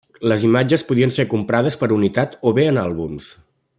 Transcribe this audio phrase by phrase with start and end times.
[0.29, 3.29] Les imatges podien ser comprades per unitat o bé en àlbums.